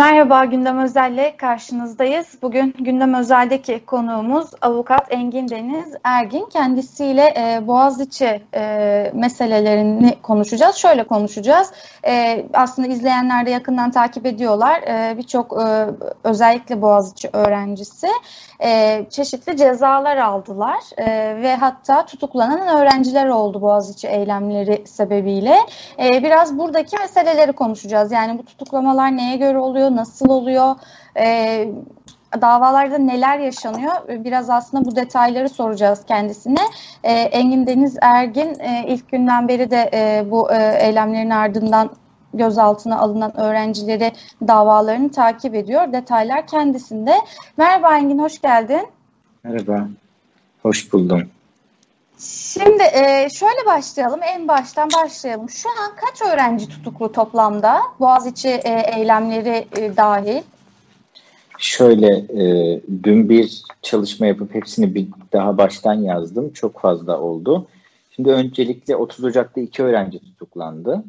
Merhaba 0.00 0.44
Gündem 0.44 0.78
Özel'le 0.78 1.36
karşınızdayız. 1.36 2.26
Bugün 2.42 2.74
Gündem 2.78 3.14
Özel'deki 3.14 3.84
konuğumuz 3.86 4.50
avukat 4.62 5.06
Engin 5.12 5.48
Deniz 5.48 5.94
Ergin. 6.04 6.46
Kendisiyle 6.52 7.34
e, 7.36 7.66
Boğaziçi 7.66 8.42
e, 8.54 9.12
meselelerini 9.14 10.16
konuşacağız. 10.22 10.76
Şöyle 10.76 11.04
konuşacağız. 11.04 11.72
E, 12.06 12.44
aslında 12.54 12.88
izleyenler 12.88 13.46
de 13.46 13.50
yakından 13.50 13.90
takip 13.90 14.26
ediyorlar. 14.26 14.82
E, 14.82 15.18
Birçok 15.18 15.62
e, 15.62 15.86
özellikle 16.24 16.82
Boğaziçi 16.82 17.30
öğrencisi 17.32 18.08
e, 18.64 19.04
çeşitli 19.10 19.56
cezalar 19.56 20.16
aldılar 20.16 20.80
e, 20.96 21.06
ve 21.42 21.56
hatta 21.56 22.06
tutuklanan 22.06 22.68
öğrenciler 22.68 23.26
oldu 23.26 23.62
Boğaziçi 23.62 24.08
eylemleri 24.08 24.86
sebebiyle. 24.86 25.56
E, 25.98 26.22
biraz 26.22 26.58
buradaki 26.58 26.96
meseleleri 26.98 27.52
konuşacağız. 27.52 28.12
Yani 28.12 28.38
bu 28.38 28.44
tutuklamalar 28.44 29.16
neye 29.16 29.36
göre 29.36 29.58
oluyor, 29.58 29.89
nasıl 29.96 30.28
oluyor, 30.28 30.74
e, 31.16 31.68
davalarda 32.40 32.98
neler 32.98 33.38
yaşanıyor? 33.38 33.92
Biraz 34.08 34.50
aslında 34.50 34.84
bu 34.84 34.96
detayları 34.96 35.48
soracağız 35.48 36.04
kendisine. 36.08 36.60
E, 37.04 37.12
Engin 37.12 37.66
Deniz 37.66 37.96
Ergin 38.02 38.60
e, 38.60 38.84
ilk 38.86 39.10
günden 39.10 39.48
beri 39.48 39.70
de 39.70 39.90
e, 39.94 40.30
bu 40.30 40.52
e, 40.52 40.78
eylemlerin 40.80 41.30
ardından 41.30 41.90
gözaltına 42.34 42.98
alınan 42.98 43.40
öğrencileri 43.40 44.12
davalarını 44.48 45.10
takip 45.10 45.54
ediyor. 45.54 45.92
Detaylar 45.92 46.46
kendisinde. 46.46 47.14
Merhaba 47.56 47.98
Engin, 47.98 48.18
hoş 48.18 48.40
geldin. 48.40 48.86
Merhaba, 49.44 49.88
hoş 50.62 50.92
buldum. 50.92 51.28
Şimdi 52.20 52.82
e, 52.82 53.28
şöyle 53.30 53.66
başlayalım, 53.66 54.20
en 54.22 54.48
baştan 54.48 54.88
başlayalım. 55.02 55.50
Şu 55.50 55.68
an 55.68 55.92
kaç 55.96 56.32
öğrenci 56.32 56.68
tutuklu 56.68 57.12
toplamda? 57.12 57.80
Boğaziçi 58.00 58.48
e, 58.48 58.82
eylemleri 58.96 59.66
e, 59.76 59.96
dahil. 59.96 60.42
Şöyle, 61.58 62.16
e, 62.16 62.80
dün 63.02 63.28
bir 63.28 63.62
çalışma 63.82 64.26
yapıp 64.26 64.54
hepsini 64.54 64.94
bir 64.94 65.08
daha 65.32 65.58
baştan 65.58 65.94
yazdım. 65.94 66.52
Çok 66.52 66.80
fazla 66.80 67.20
oldu. 67.20 67.66
Şimdi 68.10 68.30
öncelikle 68.30 68.96
30 68.96 69.24
Ocak'ta 69.24 69.60
iki 69.60 69.82
öğrenci 69.82 70.18
tutuklandı 70.18 71.04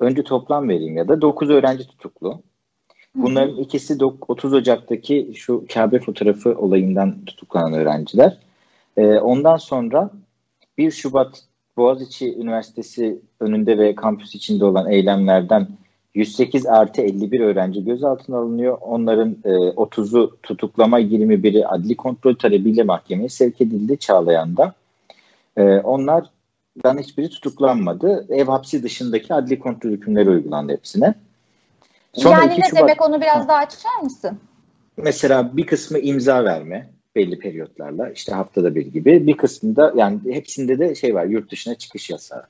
önce 0.00 0.22
toplam 0.22 0.68
vereyim 0.68 0.96
ya 0.96 1.08
da 1.08 1.20
9 1.20 1.50
öğrenci 1.50 1.86
tutuklu. 1.86 2.42
Bunların 3.14 3.56
ikisi 3.56 4.04
30 4.28 4.52
Ocak'taki 4.52 5.32
şu 5.36 5.64
Kabe 5.74 6.00
fotoğrafı 6.00 6.58
olayından 6.58 7.24
tutuklanan 7.24 7.72
öğrenciler. 7.72 8.38
Ee, 8.96 9.06
ondan 9.06 9.56
sonra 9.56 10.10
1 10.78 10.90
Şubat 10.90 11.44
Boğaziçi 11.76 12.34
Üniversitesi 12.34 13.20
önünde 13.40 13.78
ve 13.78 13.94
kampüs 13.94 14.34
içinde 14.34 14.64
olan 14.64 14.90
eylemlerden 14.90 15.68
108 16.14 16.66
artı 16.66 17.02
51 17.02 17.40
öğrenci 17.40 17.84
gözaltına 17.84 18.38
alınıyor. 18.38 18.78
Onların 18.80 19.36
e, 19.44 19.48
30'u 19.48 20.36
tutuklama, 20.42 21.00
21'i 21.00 21.66
adli 21.66 21.96
kontrol 21.96 22.34
talebiyle 22.34 22.82
mahkemeye 22.82 23.28
sevk 23.28 23.60
edildi 23.60 23.98
Çağlayan'da. 23.98 24.74
E, 25.56 25.62
onlar 25.62 26.24
dan 26.84 26.98
hiçbiri 26.98 27.28
tutuklanmadı. 27.28 28.26
Ev 28.28 28.46
hapsi 28.46 28.82
dışındaki 28.82 29.34
adli 29.34 29.58
kontrol 29.58 29.90
hükümleri 29.90 30.30
uygulandı 30.30 30.72
hepsine. 30.72 31.14
Sonra 32.12 32.42
yani 32.42 32.60
ne 32.60 32.64
Şubat... 32.68 32.82
demek 32.82 33.02
onu 33.02 33.20
biraz 33.20 33.48
daha 33.48 33.58
açar 33.58 34.00
mısın? 34.02 34.38
Mesela 34.96 35.56
bir 35.56 35.66
kısmı 35.66 35.98
imza 35.98 36.44
verme 36.44 36.90
belli 37.16 37.38
periyotlarla 37.38 38.10
işte 38.10 38.32
haftada 38.32 38.74
bir 38.74 38.86
gibi 38.86 39.26
bir 39.26 39.36
kısmında 39.36 39.92
yani 39.96 40.18
hepsinde 40.24 40.78
de 40.78 40.94
şey 40.94 41.14
var 41.14 41.24
yurt 41.24 41.50
dışına 41.50 41.74
çıkış 41.74 42.10
yasağı. 42.10 42.42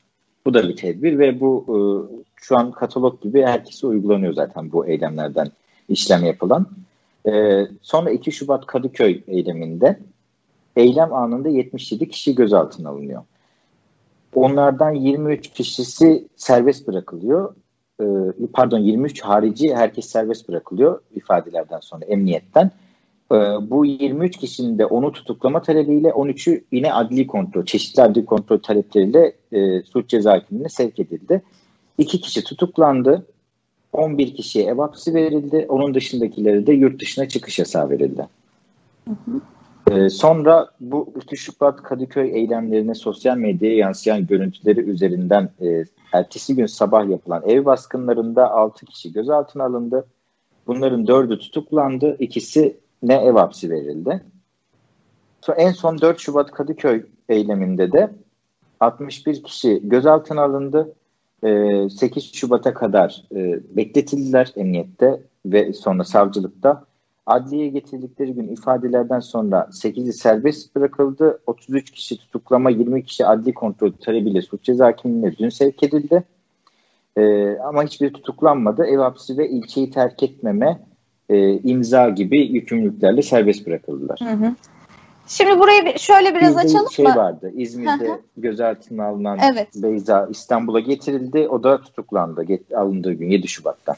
Bu 0.47 0.55
da 0.55 0.69
bir 0.69 0.77
tedbir 0.77 1.19
ve 1.19 1.41
bu 1.41 1.65
e, 1.69 1.77
şu 2.37 2.57
an 2.57 2.73
katalog 2.73 3.23
gibi 3.23 3.43
herkese 3.43 3.87
uygulanıyor 3.87 4.33
zaten 4.33 4.73
bu 4.73 4.87
eylemlerden 4.87 5.49
işlem 5.89 6.25
yapılan. 6.25 6.67
E, 7.29 7.67
sonra 7.83 8.11
2 8.11 8.33
Şubat 8.33 8.67
Kadıköy 8.67 9.23
eyleminde 9.29 9.99
eylem 10.77 11.15
anında 11.15 11.49
77 11.49 12.09
kişi 12.09 12.35
gözaltına 12.35 12.89
alınıyor. 12.89 13.23
Onlardan 14.35 14.91
23 14.91 15.53
kişisi 15.53 16.29
serbest 16.37 16.89
bırakılıyor. 16.89 17.55
Ee, 18.01 18.05
pardon 18.53 18.79
23 18.79 19.21
harici 19.21 19.75
herkes 19.75 20.07
serbest 20.07 20.49
bırakılıyor 20.49 21.01
ifadelerden 21.15 21.81
sonra 21.81 22.05
emniyetten. 22.05 22.71
Ee, 23.33 23.37
bu 23.71 23.85
23 23.87 24.37
kişinin 24.37 24.79
de 24.79 24.87
onu 24.87 25.13
tutuklama 25.13 25.63
talebiyle 25.63 26.09
13'ü 26.09 26.65
yine 26.73 26.93
adli 26.93 27.27
kontrol, 27.27 27.65
çeşitli 27.65 28.03
adli 28.03 28.25
kontrol 28.25 28.59
talepleriyle 28.59 29.33
e, 29.53 29.83
suç 29.83 30.09
ceza 30.09 30.37
hükmüne 30.37 30.69
sevk 30.69 30.99
edildi. 30.99 31.43
İki 31.99 32.21
kişi 32.21 32.45
tutuklandı. 32.45 33.27
11 33.93 34.35
kişiye 34.35 34.65
ev 34.65 34.79
hapsi 34.79 35.15
verildi. 35.15 35.67
Onun 35.69 35.95
dışındakileri 35.95 36.67
de 36.67 36.73
yurt 36.73 37.01
dışına 37.01 37.29
çıkış 37.29 37.59
yasağı 37.59 37.91
verildi. 37.91 38.27
Hı 39.09 39.11
hı. 39.11 39.41
Ee, 39.91 40.09
sonra 40.11 40.71
bu 40.81 41.13
3 41.33 41.41
Şubat 41.41 41.83
Kadıköy 41.83 42.31
eylemlerine 42.39 42.95
sosyal 42.95 43.37
medyaya 43.37 43.77
yansıyan 43.77 44.27
görüntüleri 44.27 44.81
üzerinden 44.81 45.51
e, 45.63 45.85
ertesi 46.13 46.57
gün 46.57 46.67
sabah 46.67 47.09
yapılan 47.09 47.43
ev 47.47 47.65
baskınlarında 47.65 48.51
6 48.51 48.87
kişi 48.87 49.13
gözaltına 49.13 49.65
alındı. 49.65 50.07
Bunların 50.67 51.05
4'ü 51.05 51.39
tutuklandı, 51.39 52.17
ikisi 52.19 52.77
ne 53.03 53.15
ev 53.15 53.33
hapsi 53.33 53.71
verildi. 53.71 54.25
En 55.57 55.73
son 55.73 56.01
4 56.01 56.19
Şubat 56.19 56.51
Kadıköy 56.51 57.07
eyleminde 57.29 57.93
de 57.93 58.11
61 58.81 59.43
kişi 59.43 59.81
gözaltına 59.85 60.43
alındı. 60.43 60.95
E, 61.45 61.89
8 61.89 62.35
Şubat'a 62.35 62.75
kadar 62.75 63.25
e, 63.35 63.61
bekletildiler 63.77 64.53
emniyette 64.57 65.21
ve 65.47 65.73
sonra 65.73 66.05
savcılıkta. 66.05 66.85
Adliyeye 67.27 67.69
getirdikleri 67.69 68.35
gün 68.35 68.49
ifadelerden 68.49 69.21
sonra 69.21 69.69
8'i 69.71 70.13
serbest 70.13 70.77
bırakıldı. 70.77 71.41
33 71.47 71.91
kişi 71.91 72.19
tutuklama, 72.19 72.71
20 72.71 73.05
kişi 73.05 73.27
adli 73.27 73.55
kontrol 73.55 73.93
talebiyle 73.93 74.43
suç 74.43 74.63
ceza 74.63 74.87
hakimliğine 74.87 75.37
dün 75.39 75.49
sevk 75.49 75.83
edildi. 75.83 76.25
Ee, 77.17 77.59
ama 77.59 77.85
hiçbir 77.85 78.13
tutuklanmadı. 78.13 78.87
Ev 78.87 78.99
hapsi 78.99 79.39
ve 79.39 79.49
ilçeyi 79.49 79.91
terk 79.91 80.23
etmeme, 80.23 80.81
e, 81.31 81.59
imza 81.59 82.09
gibi 82.09 82.39
yükümlülüklerle 82.39 83.23
serbest 83.23 83.67
bırakıldılar. 83.67 84.21
Hı 84.21 84.47
hı. 84.47 84.55
Şimdi 85.27 85.59
burayı 85.59 85.99
şöyle 85.99 86.35
biraz 86.35 86.51
İzmir 86.51 86.65
açalım 86.65 86.91
şey 86.91 87.05
mı? 87.05 87.17
vardı. 87.17 87.53
İzmir'de 87.57 88.21
gözaltına 88.37 89.05
alınan 89.05 89.39
evet. 89.53 89.69
Beyza 89.75 90.29
İstanbul'a 90.31 90.81
getirildi. 90.81 91.49
O 91.49 91.63
da 91.63 91.81
tutuklandı. 91.81 92.43
Get, 92.43 92.75
alındığı 92.75 93.13
gün 93.13 93.31
7 93.31 93.49
Şubat'ta. 93.49 93.97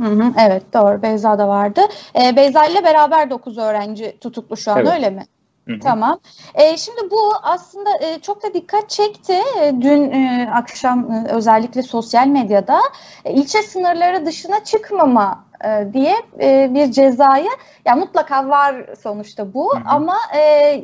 Hı 0.00 0.06
hı, 0.06 0.32
evet 0.46 0.62
doğru 0.74 1.02
Beyza 1.02 1.38
da 1.38 1.48
vardı. 1.48 1.80
Ee, 2.16 2.36
Beyza 2.36 2.66
ile 2.66 2.84
beraber 2.84 3.30
9 3.30 3.58
öğrenci 3.58 4.16
tutuklu 4.20 4.56
şu 4.56 4.72
an 4.72 4.78
evet. 4.78 4.92
öyle 4.94 5.10
mi? 5.10 5.22
Hı 5.68 5.74
hı. 5.74 5.80
Tamam. 5.80 6.20
E, 6.54 6.76
şimdi 6.76 7.10
bu 7.10 7.32
aslında 7.42 7.90
e, 8.00 8.18
çok 8.18 8.42
da 8.42 8.54
dikkat 8.54 8.90
çekti. 8.90 9.32
E, 9.62 9.74
dün 9.80 10.10
e, 10.10 10.50
akşam 10.54 11.10
e, 11.12 11.26
özellikle 11.30 11.82
sosyal 11.82 12.26
medyada 12.26 12.80
e, 13.24 13.32
ilçe 13.32 13.62
sınırları 13.62 14.26
dışına 14.26 14.64
çıkmama 14.64 15.44
e, 15.64 15.92
diye 15.92 16.14
e, 16.42 16.70
bir 16.74 16.92
cezayı 16.92 17.48
ya 17.86 17.96
mutlaka 17.96 18.48
var 18.48 18.86
sonuçta 19.02 19.54
bu 19.54 19.74
hı 19.74 19.78
hı. 19.78 19.82
ama 19.86 20.16
e, 20.36 20.40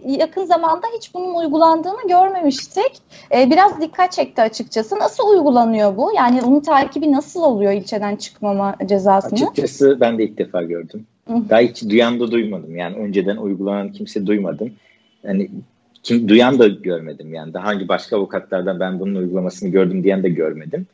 yakın 0.07 0.45
zamanda 0.45 0.87
hiç 0.97 1.15
bunun 1.15 1.35
uygulandığını 1.35 2.09
görmemiştik. 2.09 2.93
E, 3.35 3.51
biraz 3.51 3.81
dikkat 3.81 4.13
çekti 4.13 4.43
açıkçası. 4.43 4.99
Nasıl 4.99 5.29
uygulanıyor 5.29 5.97
bu? 5.97 6.13
Yani 6.17 6.43
onun 6.43 6.61
takibi 6.61 7.13
nasıl 7.13 7.43
oluyor 7.43 7.73
ilçeden 7.73 8.17
çıkmama 8.17 8.77
cezasını? 8.87 9.35
Açıkçası 9.35 10.01
ben 10.01 10.19
de 10.19 10.25
ilk 10.25 10.39
defa 10.39 10.63
gördüm. 10.63 11.07
Hı. 11.29 11.35
Daha 11.51 11.61
hiç 11.61 11.89
duyan 11.89 12.21
da 12.21 12.31
duymadım. 12.31 12.77
Yani 12.77 12.97
önceden 12.97 13.37
uygulanan 13.37 13.93
kimse 13.93 14.27
duymadım. 14.27 14.73
Yani 15.25 15.51
kim 16.03 16.29
duyan 16.29 16.59
da 16.59 16.69
görmedim 16.69 17.35
yani. 17.35 17.55
Daha 17.55 17.73
önce 17.73 17.89
başka 17.89 18.17
avukatlardan 18.17 18.81
ben 18.81 19.01
bunun 19.01 19.15
uygulamasını 19.15 19.69
gördüm 19.69 20.05
diyen 20.05 20.23
de 20.23 20.29
görmedim. 20.29 20.87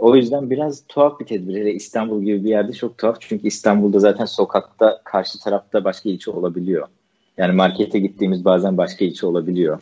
O 0.00 0.16
yüzden 0.16 0.50
biraz 0.50 0.82
tuhaf 0.88 1.20
bir 1.20 1.26
tedbir. 1.26 1.56
Hele 1.56 1.72
İstanbul 1.74 2.22
gibi 2.22 2.44
bir 2.44 2.48
yerde 2.48 2.72
çok 2.72 2.98
tuhaf. 2.98 3.16
Çünkü 3.20 3.46
İstanbul'da 3.46 3.98
zaten 3.98 4.24
sokakta 4.24 5.00
karşı 5.04 5.38
tarafta 5.40 5.84
başka 5.84 6.08
ilçe 6.08 6.30
olabiliyor. 6.30 6.88
Yani 7.38 7.52
markete 7.52 7.98
gittiğimiz 7.98 8.44
bazen 8.44 8.76
başka 8.76 9.04
ilçe 9.04 9.26
olabiliyor. 9.26 9.80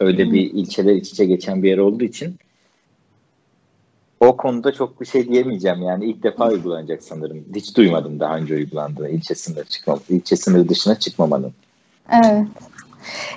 Öyle 0.00 0.32
bir 0.32 0.54
ilçeler 0.54 0.94
iç 0.94 1.10
içe 1.12 1.24
geçen 1.24 1.62
bir 1.62 1.68
yer 1.68 1.78
olduğu 1.78 2.04
için 2.04 2.36
o 4.20 4.36
konuda 4.36 4.72
çok 4.72 5.00
bir 5.00 5.06
şey 5.06 5.28
diyemeyeceğim. 5.28 5.82
Yani 5.82 6.04
ilk 6.04 6.22
defa 6.22 6.48
uygulanacak 6.48 7.02
sanırım. 7.02 7.44
Hiç 7.54 7.76
duymadım 7.76 8.20
daha 8.20 8.36
önce 8.36 8.54
uygulandığını. 8.54 9.10
ilçe 9.10 9.34
sınırı 9.34 9.64
çıkmam, 9.64 10.00
ilçe 10.08 10.36
sınırı 10.36 10.68
dışına 10.68 10.98
çıkmamanın. 10.98 11.52
Evet. 12.24 12.48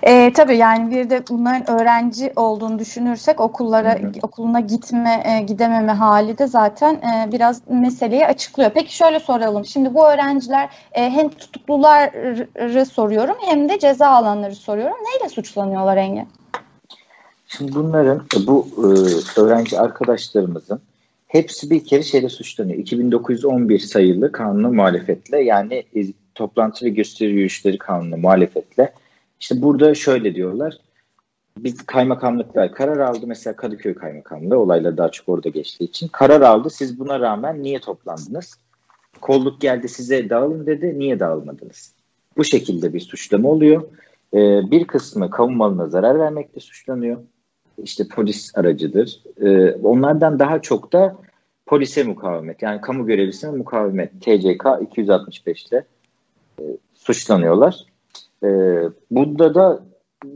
E, 0.04 0.34
tabii 0.34 0.58
yani 0.58 0.92
bir 0.92 1.10
de 1.10 1.24
bunların 1.30 1.80
öğrenci 1.80 2.34
olduğunu 2.36 2.80
düşünürsek 2.80 3.40
okullara 3.40 3.94
hı. 3.94 4.12
okuluna 4.22 4.60
gitme 4.60 5.24
e, 5.26 5.42
gidememe 5.42 5.92
hali 5.92 6.38
de 6.38 6.48
zaten 6.48 6.94
e, 6.96 7.32
biraz 7.32 7.62
meseleyi 7.70 8.28
açıklıyor. 8.28 8.72
Peki 8.74 8.96
şöyle 8.96 9.20
soralım. 9.20 9.66
Şimdi 9.66 9.94
bu 9.94 10.08
öğrenciler 10.08 10.70
e, 10.92 11.10
hem 11.10 11.30
tutukluları 11.30 12.86
soruyorum 12.86 13.36
hem 13.42 13.70
de 13.70 13.80
ceza 13.80 14.08
alanları 14.08 14.56
soruyorum. 14.56 14.98
Neyle 15.06 15.30
suçlanıyorlar 15.30 15.98
Engin? 15.98 16.28
Şimdi 17.48 17.76
bunların 17.76 18.22
bu 18.48 18.68
e, 18.78 18.88
öğrenci 19.42 19.80
arkadaşlarımızın 19.80 20.82
hepsi 21.28 21.70
bir 21.70 21.86
kere 21.86 22.04
şeyle 22.04 22.30
suçlanıyor. 22.30 22.80
2911 22.80 23.80
sayılı 23.80 24.32
kanunu 24.32 24.72
muhalefetle 24.74 25.44
yani 25.44 25.84
toplantı 26.36 26.86
ve 26.86 26.90
gösteri 26.90 27.30
yürüyüşleri 27.30 27.78
kanunu 27.78 28.18
muhalefetle 28.18 28.94
işte 29.40 29.62
burada 29.62 29.96
şöyle 29.96 30.36
diyorlar. 30.36 30.78
Biz 31.58 31.86
kaymakamlıklar 31.86 32.72
karar 32.72 32.98
aldı. 32.98 33.28
Mesela 33.28 33.56
Kadıköy 33.56 33.94
kaymakamlığı 33.94 34.58
olaylar 34.58 34.98
daha 34.98 35.12
çok 35.12 35.30
orada 35.30 35.50
geçtiği 35.50 35.84
için 35.84 36.08
karar 36.08 36.42
aldı. 36.42 36.70
Siz 36.70 37.00
buna 37.00 37.20
rağmen 37.20 37.64
niye 37.64 37.80
toplandınız? 37.80 38.60
Kolluk 39.22 39.62
geldi 39.62 39.90
size 39.90 40.30
dağılın 40.30 40.66
dedi. 40.66 41.00
Niye 41.00 41.20
dağılmadınız? 41.20 41.94
Bu 42.38 42.44
şekilde 42.44 42.94
bir 42.94 43.00
suçlama 43.00 43.50
oluyor. 43.50 43.84
Ee, 44.34 44.72
bir 44.72 44.88
kısmı 44.88 45.30
kamu 45.30 45.56
malına 45.56 45.88
zarar 45.88 46.20
vermekle 46.20 46.62
suçlanıyor. 46.62 47.18
İşte 47.84 48.08
polis 48.08 48.58
aracıdır. 48.58 49.24
Ee, 49.42 49.72
onlardan 49.72 50.40
daha 50.40 50.62
çok 50.62 50.94
da 50.94 51.18
polise 51.66 52.04
mukavemet 52.04 52.62
yani 52.62 52.82
kamu 52.82 53.06
görevlisine 53.06 53.52
mukavemet 53.52 54.22
TCK 54.22 54.64
265'te 54.64 55.86
e, 56.60 56.64
suçlanıyorlar. 56.94 57.86
E, 58.44 58.48
bunda 59.12 59.56
da 59.56 59.86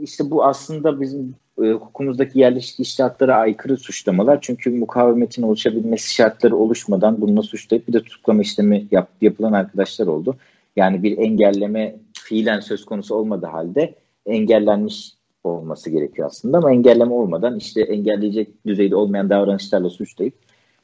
işte 0.02 0.32
bu 0.32 0.46
aslında 0.46 1.02
bizim 1.02 1.36
e, 1.64 1.72
hukukumuzdaki 1.72 2.40
yerleşik 2.40 2.80
iştahatlara 2.80 3.36
aykırı 3.36 3.78
suçlamalar. 3.78 4.38
Çünkü 4.42 4.70
mukavemetin 4.70 5.44
oluşabilmesi 5.44 6.14
şartları 6.14 6.56
oluşmadan 6.56 7.22
bununla 7.22 7.42
suçlayıp 7.42 7.88
bir 7.88 7.94
de 7.94 8.04
tutuklama 8.04 8.42
işlemi 8.42 8.88
yap, 8.92 9.10
yapılan 9.22 9.54
arkadaşlar 9.54 10.08
oldu. 10.08 10.38
Yani 10.76 11.04
bir 11.04 11.18
engelleme 11.18 11.96
fiilen 12.14 12.60
söz 12.60 12.86
konusu 12.86 13.16
olmadığı 13.16 13.46
halde 13.46 13.96
engellenmiş 14.26 15.14
olması 15.44 15.90
gerekiyor 15.90 16.28
aslında 16.28 16.58
ama 16.58 16.72
engelleme 16.72 17.14
olmadan 17.14 17.58
işte 17.58 17.82
engelleyecek 17.82 18.66
düzeyde 18.66 18.96
olmayan 18.96 19.30
davranışlarla 19.30 19.90
suçlayıp 19.90 20.34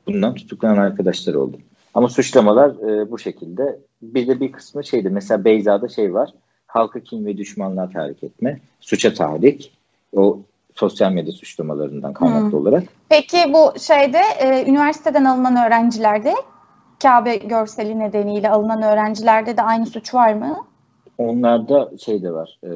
bundan 0.07 0.35
tutuklanan 0.35 0.77
arkadaşlar 0.77 1.33
oldu. 1.33 1.57
Ama 1.93 2.09
suçlamalar 2.09 2.69
e, 2.69 3.11
bu 3.11 3.19
şekilde. 3.19 3.79
Bir 4.01 4.27
de 4.27 4.39
bir 4.39 4.51
kısmı 4.51 4.83
şeydi 4.83 5.09
mesela 5.09 5.45
Beyza'da 5.45 5.87
şey 5.87 6.13
var. 6.13 6.33
Halka 6.75 6.99
kim 6.99 7.25
ve 7.25 7.37
düşmanlığa 7.37 7.89
tahrik 7.89 8.23
etme, 8.23 8.59
suça 8.79 9.13
tahrik. 9.13 9.71
O 10.15 10.39
sosyal 10.75 11.11
medya 11.11 11.33
suçlamalarından 11.33 12.13
kaynaklı 12.13 12.51
hmm. 12.51 12.59
olarak. 12.59 12.83
Peki 13.09 13.37
bu 13.53 13.79
şeyde 13.79 14.21
e, 14.39 14.69
üniversiteden 14.69 15.25
alınan 15.25 15.67
öğrencilerde 15.67 16.33
Kabe 17.01 17.35
görseli 17.35 17.99
nedeniyle 17.99 18.49
alınan 18.49 18.81
öğrencilerde 18.81 19.57
de 19.57 19.61
aynı 19.61 19.85
suç 19.85 20.13
var 20.13 20.33
mı? 20.33 20.57
Onlarda 21.17 21.91
şey 22.05 22.23
de 22.23 22.33
var. 22.33 22.59
E, 22.63 22.71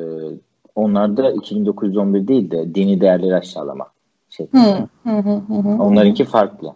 onlarda 0.76 1.32
2911 1.32 2.28
değil 2.28 2.52
de 2.52 2.76
dini 2.76 3.02
değerleri 3.02 3.36
aşağılama. 3.36 3.86
Şey. 4.30 4.48
Hmm. 4.52 5.82
Onlarınki 5.82 6.26
farklı. 6.26 6.76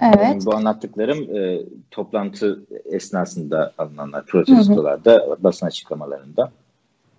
Evet. 0.00 0.46
bu 0.46 0.54
anlattıklarım 0.54 1.36
e, 1.36 1.60
toplantı 1.90 2.62
esnasında 2.84 3.72
alınanlar, 3.78 4.26
protestolarda, 4.26 5.36
basın 5.38 5.66
açıklamalarında. 5.66 6.50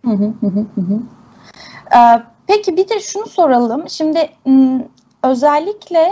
Hı 0.06 0.12
hı 0.12 0.34
hı 0.42 0.48
hı. 0.82 1.00
Ee, 1.96 2.24
peki 2.48 2.78
bir 2.78 2.90
de 2.90 3.00
şunu 3.00 3.26
soralım. 3.26 3.90
Şimdi 3.90 4.30
özellikle 5.24 6.12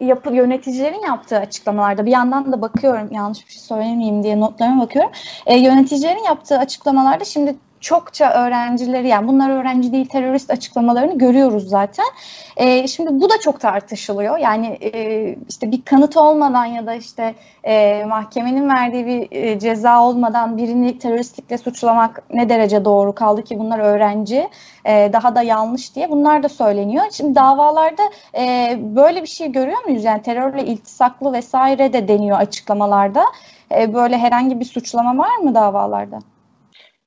yapı 0.00 0.34
yöneticilerin 0.34 1.06
yaptığı 1.06 1.36
açıklamalarda 1.36 2.06
bir 2.06 2.10
yandan 2.10 2.52
da 2.52 2.62
bakıyorum 2.62 3.08
yanlış 3.12 3.46
bir 3.46 3.52
şey 3.52 3.62
söylemeyeyim 3.62 4.22
diye 4.22 4.40
notlarıma 4.40 4.82
bakıyorum. 4.82 5.10
E, 5.46 5.58
yöneticilerin 5.58 6.24
yaptığı 6.24 6.58
açıklamalarda 6.58 7.24
şimdi 7.24 7.56
çokça 7.82 8.30
öğrencileri 8.30 9.08
yani 9.08 9.28
bunlar 9.28 9.50
öğrenci 9.50 9.92
değil 9.92 10.06
terörist 10.06 10.50
açıklamalarını 10.50 11.18
görüyoruz 11.18 11.68
zaten. 11.68 12.04
E, 12.56 12.86
şimdi 12.88 13.20
bu 13.20 13.30
da 13.30 13.40
çok 13.40 13.60
tartışılıyor. 13.60 14.38
Yani 14.38 14.66
e, 14.66 15.36
işte 15.48 15.72
bir 15.72 15.82
kanıt 15.82 16.16
olmadan 16.16 16.64
ya 16.64 16.86
da 16.86 16.94
işte 16.94 17.34
e, 17.64 18.04
mahkemenin 18.04 18.68
verdiği 18.68 19.06
bir 19.06 19.28
e, 19.30 19.58
ceza 19.58 20.04
olmadan 20.04 20.56
birini 20.56 20.98
teröristlikle 20.98 21.58
suçlamak 21.58 22.22
ne 22.30 22.48
derece 22.48 22.84
doğru 22.84 23.14
kaldı 23.14 23.44
ki 23.44 23.58
bunlar 23.58 23.78
öğrenci 23.78 24.48
e, 24.84 25.10
daha 25.12 25.34
da 25.34 25.42
yanlış 25.42 25.94
diye 25.94 26.10
bunlar 26.10 26.42
da 26.42 26.48
söyleniyor. 26.48 27.04
Şimdi 27.12 27.34
davalarda 27.34 28.02
e, 28.38 28.76
böyle 28.80 29.22
bir 29.22 29.26
şey 29.26 29.52
görüyor 29.52 29.84
muyuz? 29.84 30.04
Yani 30.04 30.22
terörle 30.22 30.64
iltisaklı 30.64 31.32
vesaire 31.32 31.92
de 31.92 32.08
deniyor 32.08 32.38
açıklamalarda. 32.38 33.24
E, 33.76 33.94
böyle 33.94 34.18
herhangi 34.18 34.60
bir 34.60 34.64
suçlama 34.64 35.18
var 35.18 35.36
mı 35.36 35.54
davalarda? 35.54 36.18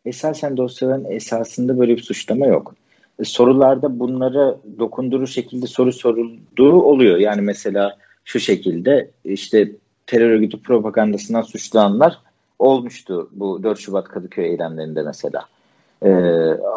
Esasen 0.06 0.58
dosyaların 0.58 1.06
esasında 1.12 1.80
böyle 1.80 1.98
bir 1.98 2.02
suçlama 2.02 2.48
yok. 2.48 2.76
E, 3.20 3.24
sorularda 3.24 4.00
bunlara 4.00 4.58
dokundurur 4.80 5.28
şekilde 5.28 5.68
soru 5.68 5.94
sorulduğu 5.94 6.82
oluyor. 6.82 7.18
Yani 7.18 7.42
mesela 7.42 7.98
şu 8.26 8.40
şekilde 8.40 9.10
işte 9.26 9.72
terör 10.08 10.30
örgütü 10.30 10.62
propagandasından 10.62 11.42
suçlananlar 11.42 12.20
olmuştu 12.60 13.30
bu 13.32 13.64
4 13.64 13.80
Şubat 13.80 14.08
Kadıköy 14.08 14.46
eylemlerinde 14.46 15.02
mesela. 15.02 15.42
Ee, 16.04 16.10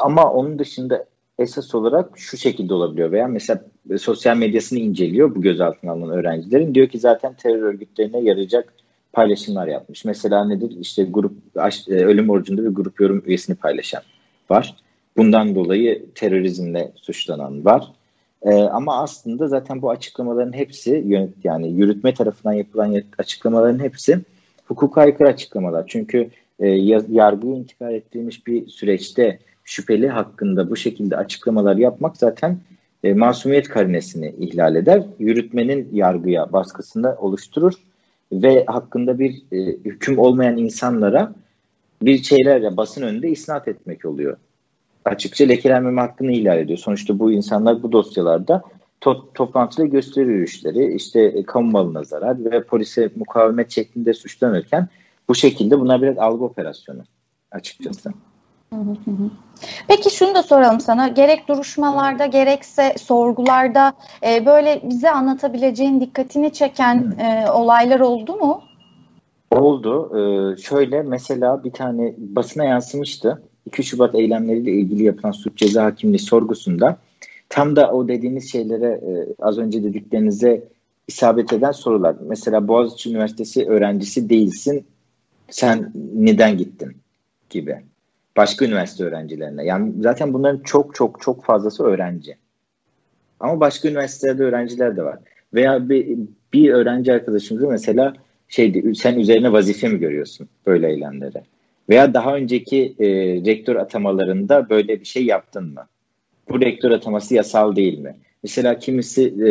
ama 0.01 0.33
onun 0.33 0.59
dışında 0.59 1.05
esas 1.39 1.75
olarak 1.75 2.19
şu 2.19 2.37
şekilde 2.37 2.75
olabiliyor 2.75 3.13
veya 3.13 3.29
mesela 3.29 3.65
sosyal 3.99 4.37
medyasını 4.37 4.79
inceliyor 4.79 5.35
bu 5.35 5.43
gözaltına 5.43 5.93
alınan 5.93 6.11
öğrencilerin. 6.11 6.75
Diyor 6.75 6.89
ki 6.89 6.99
zaten 6.99 7.35
terör 7.35 7.63
örgütlerine 7.63 8.21
yarayacak 8.21 8.73
paylaşımlar 9.13 9.67
yapmış. 9.67 10.05
Mesela 10.05 10.45
nedir? 10.45 10.77
İşte 10.81 11.03
grup 11.03 11.33
e, 11.89 11.95
ölüm 11.95 12.31
orucunda 12.31 12.65
bir 12.65 12.75
grup 12.75 13.01
yorum 13.01 13.23
üyesini 13.27 13.57
paylaşan 13.57 14.03
var. 14.51 14.75
Bundan 15.17 15.55
dolayı 15.55 16.07
terörizmle 16.15 16.93
suçlanan 16.97 17.65
var. 17.65 17.93
Ee, 18.43 18.55
ama 18.55 19.03
aslında 19.03 19.49
zaten 19.49 19.83
bu 19.83 19.91
açıklamaların 19.91 20.53
hepsi 20.53 21.03
yönet 21.07 21.45
yani 21.45 21.71
yürütme 21.71 22.15
tarafından 22.15 22.53
yapılan 22.53 23.03
açıklamaların 23.19 23.79
hepsi 23.79 24.21
hukuka 24.67 25.01
aykırı 25.01 25.29
açıklamalar. 25.29 25.85
Çünkü 25.89 26.31
e, 26.59 26.69
yargıya 27.09 27.55
intikal 27.57 27.95
ettirilmiş 27.95 28.47
bir 28.47 28.69
süreçte 28.69 29.39
şüpheli 29.65 30.09
hakkında 30.09 30.71
bu 30.71 30.77
şekilde 30.77 31.17
açıklamalar 31.17 31.77
yapmak 31.77 32.17
zaten 32.17 32.59
e, 33.05 33.15
masumiyet 33.15 33.69
karinesini 33.69 34.35
ihlal 34.39 34.77
eder. 34.77 35.03
Yürütmenin 35.19 35.89
yargıya 35.93 36.53
baskısını 36.53 37.17
oluşturur 37.19 37.75
ve 38.33 38.65
hakkında 38.67 39.19
bir 39.19 39.43
e, 39.53 39.57
hüküm 39.67 40.19
olmayan 40.19 40.57
insanlara 40.59 41.33
bir 42.03 42.23
şeylerle 42.23 42.77
basın 42.77 43.03
önünde 43.03 43.29
isnat 43.29 43.69
etmek 43.69 44.05
oluyor. 44.05 44.37
Açıkça 45.05 45.45
lekelenmeme 45.45 46.01
hakkını 46.01 46.33
ihlal 46.33 46.59
ediyor. 46.59 46.79
Sonuçta 46.79 47.19
bu 47.19 47.33
insanlar 47.33 47.83
bu 47.83 47.93
dosyalarda 47.93 48.63
to- 49.01 49.33
toplantıda 49.35 49.87
gösteri 49.87 50.29
yürüyüşleri, 50.29 50.95
işte 50.95 51.21
e, 51.23 51.43
kamu 51.43 51.71
malına 51.71 52.05
zarar 52.05 52.45
ve 52.45 52.63
polise 52.63 53.11
mukavemet 53.17 53.71
şeklinde 53.71 54.15
suçlanırken 54.15 54.89
bu 55.29 55.35
şekilde 55.35 55.81
bunlar 55.81 56.03
biraz 56.03 56.19
algı 56.19 56.45
operasyonu 56.45 57.03
açıkçası. 57.51 58.13
Peki 59.89 60.11
şunu 60.11 60.35
da 60.35 60.43
soralım 60.43 60.81
sana. 60.81 61.09
Gerek 61.09 61.49
duruşmalarda 61.49 62.27
gerekse 62.27 62.95
sorgularda 62.99 63.93
e, 64.27 64.47
böyle 64.47 64.81
bize 64.85 65.11
anlatabileceğin 65.11 66.01
dikkatini 66.01 66.53
çeken 66.53 67.15
e, 67.19 67.51
olaylar 67.51 68.01
oldu 68.01 68.37
mu? 68.37 68.63
Oldu. 69.51 70.11
Ee, 70.17 70.57
şöyle 70.63 71.03
mesela 71.03 71.65
bir 71.65 71.71
tane 71.71 72.15
basına 72.19 72.65
yansımıştı. 72.65 73.43
2 73.67 73.83
Şubat 73.83 74.15
eylemleriyle 74.15 74.73
ilgili 74.73 75.03
yapılan 75.03 75.33
suç 75.33 75.57
ceza 75.57 75.85
hakimliği 75.85 76.19
sorgusunda 76.19 76.97
tam 77.49 77.77
da 77.77 77.93
o 77.93 78.09
dediğiniz 78.09 78.53
şeylere 78.53 78.87
e, 78.87 79.35
az 79.39 79.59
önce 79.59 79.85
dediklerinize 79.85 80.65
isabet 81.09 81.53
eden 81.53 81.73
sorular. 81.73 82.17
Mesela 82.21 82.69
Boğaziçi 82.69 83.11
Üniversitesi 83.11 83.67
öğrencisi 83.69 84.29
değilsin. 84.29 84.87
Sen 85.51 85.93
neden 86.15 86.59
gittin 86.59 86.97
gibi 87.51 87.83
başka 88.39 88.65
üniversite 88.65 89.05
öğrencilerine. 89.05 89.65
Yani 89.65 89.93
zaten 90.01 90.35
bunların 90.35 90.63
çok 90.63 90.95
çok 90.95 91.21
çok 91.23 91.45
fazlası 91.45 91.85
öğrenci. 91.85 92.37
Ama 93.41 93.61
başka 93.61 93.89
üniversitelerde 93.89 94.43
öğrenciler 94.45 94.97
de 94.97 95.03
var. 95.03 95.19
Veya 95.55 95.89
bir, 95.89 96.19
bir 96.53 96.71
öğrenci 96.71 97.13
arkadaşımızı 97.13 97.69
mesela 97.69 98.15
şeydi 98.49 98.95
sen 98.95 99.19
üzerine 99.19 99.53
vazife 99.53 99.89
mi 99.89 99.99
görüyorsun 99.99 100.49
böyle 100.67 100.89
eylemlere? 100.89 101.43
Veya 101.89 102.15
daha 102.15 102.37
önceki 102.37 102.95
e, 102.99 103.07
rektör 103.47 103.77
atamalarında 103.77 104.71
böyle 104.71 105.01
bir 105.01 105.05
şey 105.05 105.25
yaptın 105.25 105.65
mı? 105.65 105.87
Bu 106.49 106.61
rektör 106.61 106.91
ataması 106.91 107.35
yasal 107.35 107.77
değil 107.77 107.99
mi? 107.99 108.17
Mesela 108.43 108.79
kimisi 108.79 109.23
e, 109.23 109.51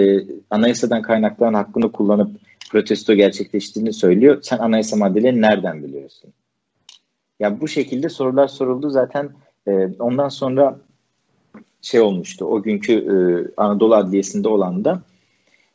anayasadan 0.49 1.01
kaynaklanan 1.01 1.53
hakkını 1.53 1.91
kullanıp 1.91 2.31
protesto 2.71 3.13
gerçekleştiğini 3.13 3.93
söylüyor. 3.93 4.39
Sen 4.41 4.57
anayasa 4.57 4.95
maddelerini 4.95 5.41
nereden 5.41 5.83
biliyorsun? 5.83 6.33
Ya 7.39 7.61
bu 7.61 7.67
şekilde 7.67 8.09
sorular 8.09 8.47
soruldu 8.47 8.89
zaten 8.89 9.29
e, 9.67 9.89
ondan 9.99 10.29
sonra 10.29 10.79
şey 11.81 12.01
olmuştu 12.01 12.45
o 12.45 12.61
günkü 12.61 12.93
e, 12.93 13.15
Anadolu 13.57 13.95
Adliyesi'nde 13.95 14.47
olan 14.47 14.85
da 14.85 15.01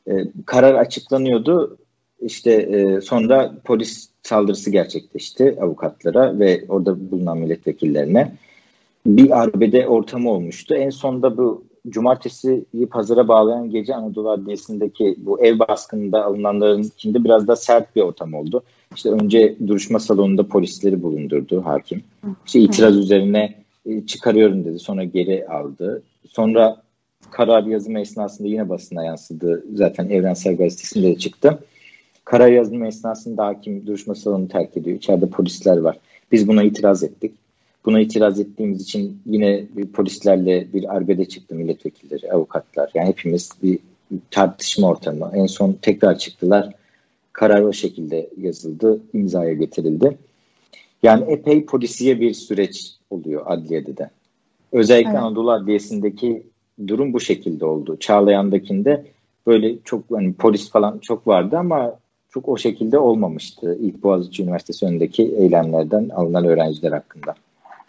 e, 0.09 0.12
karar 0.47 0.75
açıklanıyordu 0.75 1.78
işte 2.21 2.52
e, 2.52 3.00
sonra 3.00 3.54
polis 3.64 4.09
saldırısı 4.23 4.71
gerçekleşti 4.71 5.57
avukatlara 5.61 6.38
ve 6.38 6.64
orada 6.69 7.11
bulunan 7.11 7.38
milletvekillerine 7.38 8.33
bir 9.07 9.42
arbede 9.42 9.88
ortamı 9.88 10.31
olmuştu. 10.31 10.75
En 10.75 10.90
sonunda 10.90 11.37
bu 11.37 11.64
cumartesiyi 11.88 12.87
pazara 12.90 13.28
bağlayan 13.28 13.71
gece 13.71 13.95
Anadolu 13.95 14.31
Adliyesi'ndeki 14.31 15.16
bu 15.19 15.40
ev 15.40 15.59
baskınında 15.59 16.25
alınanların 16.25 16.83
içinde 16.83 17.25
biraz 17.25 17.49
da 17.49 17.57
sert 17.57 17.97
bir 17.97 18.00
ortam 18.00 18.35
oldu. 18.35 18.62
İşte 18.96 19.11
önce 19.11 19.56
duruşma 19.66 19.99
salonunda 19.99 20.49
polisleri 20.49 21.02
bulundurdu 21.02 21.62
hakim. 21.64 22.02
İşte 22.46 22.61
itiraz 22.61 22.96
üzerine 22.96 23.54
e, 23.87 24.06
çıkarıyorum 24.06 24.64
dedi. 24.64 24.78
Sonra 24.78 25.04
geri 25.04 25.46
aldı. 25.49 26.02
Sonra 26.28 26.82
karar 27.30 27.64
yazımı 27.64 28.00
esnasında 28.00 28.49
yine 28.49 28.68
basına 28.68 29.04
yansıdı. 29.04 29.64
Zaten 29.75 30.08
Evrensel 30.08 30.56
Gazetesi'nde 30.56 31.06
de 31.06 31.18
çıktı. 31.18 31.58
Karar 32.25 32.49
yazımı 32.49 32.87
esnasında 32.87 33.46
hakim 33.46 33.87
duruşma 33.87 34.14
salonunu 34.14 34.49
terk 34.49 34.76
ediyor. 34.76 34.96
İçeride 34.96 35.26
polisler 35.26 35.76
var. 35.76 35.96
Biz 36.32 36.49
buna 36.49 36.62
itiraz 36.62 37.02
ettik. 37.02 37.32
Buna 37.84 38.00
itiraz 38.00 38.40
ettiğimiz 38.40 38.82
için 38.82 39.22
yine 39.26 39.64
bir 39.76 39.87
polislerle 39.87 40.66
bir 40.72 40.96
arbede 40.96 41.25
çıktı 41.25 41.54
milletvekilleri, 41.54 42.32
avukatlar. 42.32 42.90
Yani 42.94 43.08
hepimiz 43.08 43.50
bir 43.62 43.78
tartışma 44.30 44.88
ortamı. 44.88 45.30
En 45.34 45.46
son 45.46 45.72
tekrar 45.82 46.18
çıktılar. 46.18 46.75
Karar 47.32 47.62
o 47.62 47.72
şekilde 47.72 48.30
yazıldı, 48.36 49.00
imzaya 49.14 49.52
getirildi. 49.52 50.18
Yani 51.02 51.24
epey 51.32 51.64
polisiye 51.64 52.20
bir 52.20 52.34
süreç 52.34 52.92
oluyor 53.10 53.42
adliyede 53.46 53.96
de. 53.96 54.10
Özellikle 54.72 55.10
evet. 55.10 55.20
Anadolu 55.20 55.52
Adliyesi'ndeki 55.52 56.42
durum 56.86 57.12
bu 57.12 57.20
şekilde 57.20 57.64
oldu. 57.64 57.96
Çağlayan'dakinde 58.00 59.04
böyle 59.46 59.74
çok 59.84 60.04
hani 60.12 60.32
polis 60.32 60.70
falan 60.70 60.98
çok 60.98 61.26
vardı 61.26 61.56
ama 61.58 61.98
çok 62.30 62.48
o 62.48 62.56
şekilde 62.56 62.98
olmamıştı 62.98 63.78
ilk 63.80 64.02
Boğaziçi 64.02 64.42
Üniversitesi 64.42 64.86
önündeki 64.86 65.22
eylemlerden 65.22 66.08
alınan 66.08 66.44
öğrenciler 66.44 66.92
hakkında. 66.92 67.34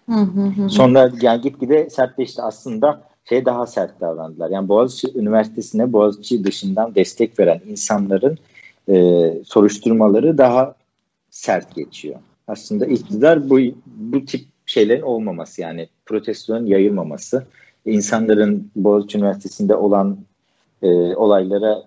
Hı 0.10 0.16
hı 0.16 0.42
hı. 0.42 0.70
Sonra 0.70 1.12
yani 1.22 1.42
gitgide 1.42 1.90
sertleşti 1.90 2.42
aslında 2.42 3.02
şey 3.30 3.46
daha 3.46 3.68
sert 3.68 4.02
davrandılar. 4.02 4.50
Yani 4.50 4.68
Boğaziçi 4.68 5.08
Üniversitesi'ne 5.20 5.94
Boğaziçi 5.94 6.44
dışından 6.44 6.96
destek 6.96 7.40
veren 7.40 7.62
insanların 7.68 8.38
e, 8.90 9.32
soruşturmaları 9.46 10.38
daha 10.38 10.76
sert 11.30 11.76
geçiyor. 11.76 12.20
Aslında 12.48 12.86
iktidar 12.86 13.50
bu 13.50 13.60
bu 13.86 14.26
tip 14.26 14.46
şeylerin 14.66 15.02
olmaması 15.02 15.62
yani 15.62 15.90
protestonun 16.06 16.66
yayılmaması, 16.66 17.46
insanların 17.86 18.72
Boğaziçi 18.76 19.18
Üniversitesi'nde 19.18 19.76
olan 19.76 20.18
e, 20.82 20.88
olaylara 21.16 21.84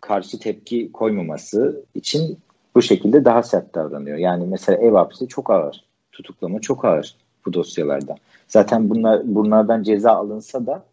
karşı 0.00 0.38
tepki 0.38 0.92
koymaması 0.92 1.84
için 1.94 2.38
bu 2.74 2.82
şekilde 2.82 3.24
daha 3.24 3.42
sert 3.42 3.74
davranıyor. 3.74 4.18
Yani 4.18 4.46
mesela 4.46 4.78
ev 4.78 4.92
hapsi 4.92 5.28
çok 5.28 5.50
ağır, 5.50 5.84
tutuklama 6.12 6.60
çok 6.60 6.84
ağır 6.84 7.16
bu 7.46 7.52
dosyalarda. 7.52 8.16
Zaten 8.48 8.90
bunlar 8.90 9.22
bunlardan 9.24 9.82
ceza 9.82 10.12
alınsa 10.12 10.66
da 10.66 10.84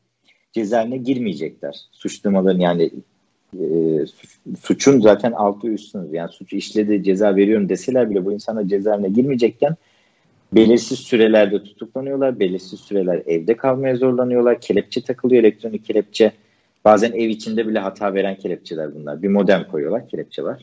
cezaevine 0.53 0.97
girmeyecekler. 0.97 1.79
Suçlamaların 1.91 2.59
yani 2.59 2.91
e, 3.53 3.65
suçun 4.61 5.01
zaten 5.01 5.31
altı 5.31 5.67
üstünüz. 5.67 6.13
Yani 6.13 6.31
suçu 6.31 6.55
işledi 6.55 7.03
ceza 7.03 7.35
veriyorum 7.35 7.69
deseler 7.69 8.09
bile 8.09 8.25
bu 8.25 8.33
insanlar 8.33 8.63
cezaevine 8.63 9.09
girmeyecekken 9.09 9.75
belirsiz 10.53 10.99
sürelerde 10.99 11.63
tutuklanıyorlar. 11.63 12.39
Belirsiz 12.39 12.79
süreler 12.79 13.23
evde 13.27 13.57
kalmaya 13.57 13.95
zorlanıyorlar. 13.95 14.61
Kelepçe 14.61 15.01
takılıyor 15.01 15.43
elektronik 15.43 15.85
kelepçe. 15.85 16.31
Bazen 16.85 17.11
ev 17.11 17.29
içinde 17.29 17.67
bile 17.67 17.79
hata 17.79 18.13
veren 18.13 18.35
kelepçeler 18.35 18.95
bunlar. 18.95 19.21
Bir 19.21 19.27
modem 19.27 19.63
koyuyorlar 19.71 20.09
kelepçe 20.09 20.43
var. 20.43 20.61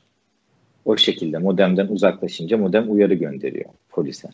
O 0.84 0.96
şekilde 0.96 1.38
modemden 1.38 1.86
uzaklaşınca 1.86 2.58
modem 2.58 2.92
uyarı 2.92 3.14
gönderiyor 3.14 3.70
polise. 3.90 4.28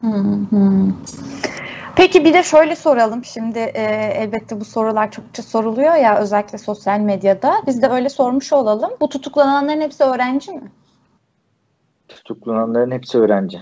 Hı 0.00 0.06
hı. 0.06 0.92
Peki 1.98 2.24
bir 2.24 2.34
de 2.34 2.42
şöyle 2.42 2.76
soralım. 2.76 3.24
Şimdi 3.24 3.58
e, 3.58 3.82
elbette 4.14 4.60
bu 4.60 4.64
sorular 4.64 5.10
çokça 5.10 5.42
soruluyor 5.42 5.94
ya 5.94 6.18
özellikle 6.20 6.58
sosyal 6.58 7.00
medyada. 7.00 7.62
Biz 7.66 7.82
de 7.82 7.88
öyle 7.88 8.08
sormuş 8.08 8.52
olalım. 8.52 8.90
Bu 9.00 9.08
tutuklananların 9.08 9.80
hepsi 9.80 10.04
öğrenci 10.04 10.52
mi? 10.52 10.72
Tutuklananların 12.08 12.90
hepsi 12.90 13.18
öğrenci. 13.18 13.58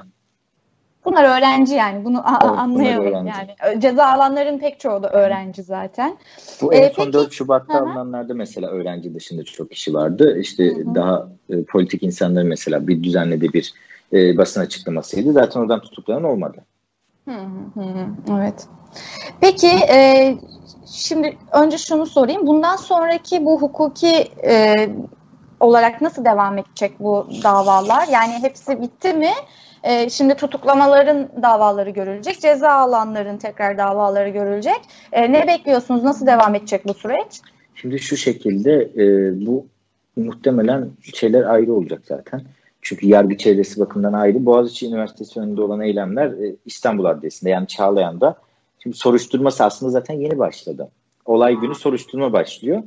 Bunlar 1.05 1.39
öğrenci 1.39 1.75
yani 1.75 2.05
bunu 2.05 2.25
evet, 2.29 2.59
anlayalım 2.59 3.27
yani. 3.27 3.81
Ceza 3.81 4.07
alanların 4.07 4.59
pek 4.59 4.81
çoğu 4.81 5.03
da 5.03 5.11
öğrenci 5.11 5.63
zaten. 5.63 6.19
Bu 6.63 6.75
en 6.75 6.83
ee, 6.83 6.93
son 6.97 7.05
peki, 7.05 7.13
4 7.13 7.33
Şubat'ta 7.33 7.75
hı. 7.75 7.79
alınanlarda 7.79 8.35
mesela 8.35 8.69
öğrenci 8.69 9.15
dışında 9.15 9.45
çok 9.45 9.71
kişi 9.71 9.95
vardı. 9.95 10.39
İşte 10.39 10.65
hı 10.65 10.95
daha 10.95 11.29
e, 11.51 11.65
politik 11.65 12.03
insanların 12.03 12.49
mesela 12.49 12.89
bir 12.89 13.03
düzenlediği 13.03 13.53
bir 13.53 13.73
e, 14.13 14.39
basın 14.39 14.61
açıklamasıydı. 14.61 15.33
Zaten 15.33 15.61
oradan 15.61 15.81
tutuklanan 15.81 16.25
olmadı. 16.25 16.65
Hı 17.29 17.41
hı, 17.75 18.07
evet. 18.31 18.69
Peki 19.41 19.69
e, 19.69 20.35
şimdi 20.87 21.39
önce 21.53 21.79
şunu 21.79 22.07
sorayım. 22.07 22.47
Bundan 22.47 22.77
sonraki 22.77 23.45
bu 23.45 23.63
hukuki 23.63 24.29
e, 24.45 24.75
olarak 25.61 26.01
nasıl 26.01 26.25
devam 26.25 26.59
edecek 26.59 27.01
bu 27.01 27.27
davalar? 27.45 28.09
Yani 28.09 28.33
hepsi 28.43 28.83
bitti 28.83 29.13
mi? 29.13 29.31
E, 29.83 30.11
şimdi 30.11 30.35
tutuklamaların 30.35 31.29
davaları 31.43 31.91
görülecek. 31.91 32.41
Ceza 32.41 32.71
alanların 32.71 33.39
tekrar 33.39 33.79
davaları 33.79 34.29
görülecek. 34.29 34.81
E, 35.13 35.33
ne 35.33 35.47
bekliyorsunuz? 35.47 36.05
Nasıl 36.05 36.27
devam 36.27 36.55
edecek 36.55 36.85
bu 36.85 36.95
süreç? 36.95 37.41
Şimdi 37.75 37.99
şu 37.99 38.17
şekilde 38.17 38.73
e, 38.97 39.07
bu 39.47 39.67
muhtemelen 40.17 40.89
şeyler 41.15 41.43
ayrı 41.43 41.75
olacak 41.75 42.03
zaten. 42.05 42.43
Çünkü 42.89 43.07
yargı 43.07 43.37
çevresi 43.37 43.81
bakımından 43.81 44.13
ayrı. 44.13 44.47
Boğaziçi 44.47 44.87
Üniversitesi 44.87 45.41
önünde 45.41 45.63
olan 45.63 45.81
eylemler 45.81 46.27
e, 46.27 46.57
İstanbul 46.67 47.05
Adliyesi'nde 47.05 47.51
yani 47.51 47.67
Çağlayan'da. 47.67 48.37
Şimdi 48.83 48.97
soruşturması 48.97 49.65
aslında 49.65 49.93
zaten 49.93 50.15
yeni 50.15 50.39
başladı. 50.39 50.89
Olay 51.25 51.55
günü 51.55 51.75
soruşturma 51.75 52.33
başlıyor. 52.33 52.83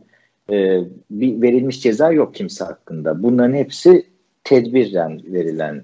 E, 0.52 0.82
bir 1.12 1.42
verilmiş 1.42 1.82
ceza 1.82 2.12
yok 2.12 2.36
kimse 2.36 2.66
hakkında. 2.66 3.24
Bunların 3.24 3.54
hepsi 3.54 4.06
tedbirden 4.44 5.22
verilen 5.26 5.84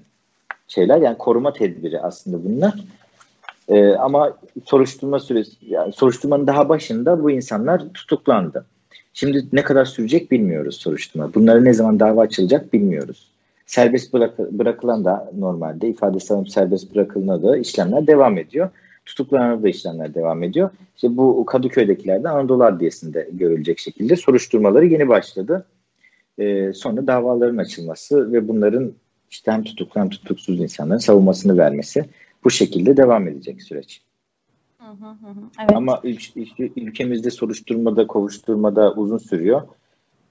şeyler. 0.68 1.00
Yani 1.00 1.18
koruma 1.18 1.52
tedbiri 1.52 2.00
aslında 2.00 2.44
bunlar. 2.44 2.74
E, 3.68 3.94
ama 3.94 4.38
soruşturma 4.64 5.18
süresi, 5.20 5.52
yani 5.60 5.92
soruşturmanın 5.92 6.46
daha 6.46 6.68
başında 6.68 7.22
bu 7.22 7.30
insanlar 7.30 7.88
tutuklandı. 7.94 8.66
Şimdi 9.14 9.46
ne 9.52 9.62
kadar 9.62 9.84
sürecek 9.84 10.30
bilmiyoruz 10.30 10.76
soruşturma. 10.76 11.34
Bunlara 11.34 11.60
ne 11.60 11.72
zaman 11.74 12.00
dava 12.00 12.20
açılacak 12.20 12.72
bilmiyoruz. 12.72 13.35
Serbest 13.66 14.12
bırak, 14.12 14.38
bırakılan 14.38 15.04
da 15.04 15.30
normalde 15.38 15.88
ifade 15.88 16.20
sanıp 16.20 16.48
serbest 16.48 16.94
bırakılına 16.94 17.42
da 17.42 17.58
işlemler 17.58 18.06
devam 18.06 18.38
ediyor. 18.38 18.70
Tutuklanan 19.06 19.62
da 19.62 19.68
işlemler 19.68 20.14
devam 20.14 20.42
ediyor. 20.42 20.70
İşte 20.94 21.16
bu 21.16 21.44
Kadıköy'dekilerde 21.44 22.28
Anadolu 22.28 22.64
Adliyesi'nde 22.64 23.28
görülecek 23.32 23.78
şekilde 23.78 24.16
soruşturmaları 24.16 24.86
yeni 24.86 25.08
başladı. 25.08 25.66
Ee, 26.38 26.72
sonra 26.72 27.06
davaların 27.06 27.56
açılması 27.56 28.32
ve 28.32 28.48
bunların 28.48 28.92
işte 29.30 29.52
hem 29.52 29.64
tutuklu 29.64 30.00
hem 30.00 30.08
tutuksuz 30.08 30.60
insanların 30.60 30.98
savunmasını 30.98 31.58
vermesi 31.58 32.04
bu 32.44 32.50
şekilde 32.50 32.96
devam 32.96 33.28
edecek 33.28 33.62
süreç. 33.62 34.02
Hı 34.78 34.86
hı 34.86 35.10
hı. 35.10 35.34
Evet. 35.60 35.70
Ama 35.74 36.00
ül- 36.04 36.72
ülkemizde 36.76 37.30
soruşturmada, 37.30 38.06
kovuşturmada 38.06 38.94
uzun 38.94 39.18
sürüyor. 39.18 39.62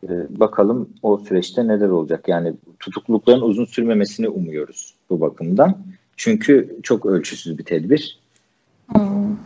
Ee, 0.03 0.09
bakalım 0.29 0.89
o 1.01 1.17
süreçte 1.17 1.67
neler 1.67 1.89
olacak. 1.89 2.27
Yani 2.27 2.53
tutuklulukların 2.79 3.41
uzun 3.41 3.65
sürmemesini 3.65 4.29
umuyoruz 4.29 4.93
bu 5.09 5.21
bakımdan. 5.21 5.77
Çünkü 6.17 6.77
çok 6.83 7.05
ölçüsüz 7.05 7.57
bir 7.57 7.63
tedbir. 7.63 8.19
Hmm. 8.87 9.37